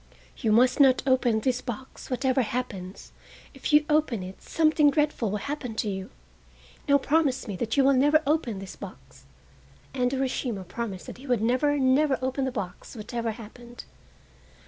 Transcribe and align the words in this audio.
You 0.37 0.51
must 0.51 0.79
not 0.79 1.03
open 1.05 1.41
this 1.41 1.61
box, 1.61 2.09
whatever 2.09 2.41
happens! 2.41 3.11
If 3.53 3.71
you 3.71 3.85
open 3.87 4.23
it 4.23 4.41
something 4.41 4.89
dreadful 4.89 5.29
will 5.29 5.37
happen 5.37 5.75
to 5.75 5.87
you! 5.87 6.09
Now 6.89 6.97
promise 6.97 7.47
me 7.47 7.55
that 7.57 7.77
you 7.77 7.83
will 7.83 7.93
never 7.93 8.23
open 8.25 8.57
this 8.57 8.75
box!" 8.75 9.25
And 9.93 10.11
Urashima 10.11 10.63
promised 10.67 11.05
that 11.05 11.19
he 11.19 11.27
would 11.27 11.43
never, 11.43 11.77
never 11.77 12.17
open 12.19 12.45
the 12.45 12.51
box 12.51 12.95
whatever 12.95 13.29
happened. 13.33 13.83